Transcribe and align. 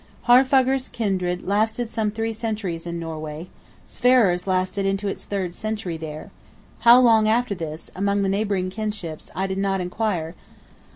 Haarfagr's 0.23 0.87
kindred 0.89 1.45
lasted 1.45 1.91
some 1.91 2.09
three 2.09 2.33
centuries 2.33 2.87
in 2.87 2.97
Norway; 2.99 3.49
Sverrir's 3.85 4.47
lasted 4.47 4.83
into 4.83 5.07
its 5.07 5.25
third 5.25 5.53
century 5.53 5.95
there; 5.95 6.31
how 6.79 6.99
long 6.99 7.27
after 7.29 7.53
this, 7.53 7.91
among 7.95 8.23
the 8.23 8.27
neighboring 8.27 8.71
kinships, 8.71 9.29
I 9.35 9.45
did 9.45 9.59
not 9.59 9.79
inquire. 9.79 10.33